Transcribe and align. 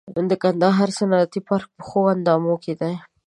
د 0.29 0.31
کندهار 0.43 0.89
صنعتي 0.97 1.39
پارک 1.47 1.67
په 1.75 1.81
ښوراندام 1.87 2.43
کې 2.63 2.73
دی 2.81 2.93